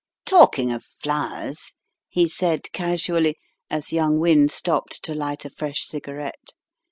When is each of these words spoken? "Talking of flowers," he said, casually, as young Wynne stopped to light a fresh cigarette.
"Talking 0.25 0.71
of 0.71 0.83
flowers," 0.83 1.73
he 2.09 2.27
said, 2.27 2.71
casually, 2.71 3.37
as 3.69 3.93
young 3.93 4.17
Wynne 4.17 4.49
stopped 4.49 5.03
to 5.03 5.13
light 5.13 5.45
a 5.45 5.49
fresh 5.51 5.85
cigarette. 5.85 6.49